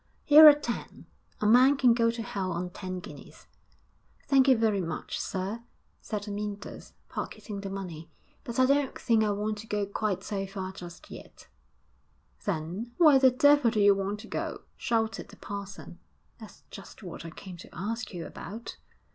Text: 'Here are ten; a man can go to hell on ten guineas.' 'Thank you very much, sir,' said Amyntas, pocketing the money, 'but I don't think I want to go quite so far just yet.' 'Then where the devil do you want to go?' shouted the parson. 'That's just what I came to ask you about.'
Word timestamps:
'Here 0.25 0.47
are 0.49 0.53
ten; 0.59 1.05
a 1.41 1.45
man 1.45 1.77
can 1.77 1.93
go 1.93 2.09
to 2.09 2.23
hell 2.23 2.51
on 2.53 2.71
ten 2.71 3.01
guineas.' 3.01 3.45
'Thank 4.27 4.47
you 4.47 4.57
very 4.57 4.81
much, 4.81 5.19
sir,' 5.19 5.61
said 6.01 6.27
Amyntas, 6.27 6.93
pocketing 7.07 7.61
the 7.61 7.69
money, 7.69 8.09
'but 8.43 8.59
I 8.59 8.65
don't 8.65 8.97
think 8.97 9.23
I 9.23 9.29
want 9.29 9.59
to 9.59 9.67
go 9.67 9.85
quite 9.85 10.23
so 10.23 10.47
far 10.47 10.71
just 10.71 11.11
yet.' 11.11 11.45
'Then 12.43 12.93
where 12.97 13.19
the 13.19 13.29
devil 13.29 13.69
do 13.69 13.79
you 13.79 13.93
want 13.93 14.19
to 14.21 14.27
go?' 14.27 14.61
shouted 14.75 15.29
the 15.29 15.37
parson. 15.37 15.99
'That's 16.39 16.63
just 16.71 17.03
what 17.03 17.23
I 17.23 17.29
came 17.29 17.57
to 17.57 17.69
ask 17.71 18.11
you 18.11 18.25
about.' 18.25 18.77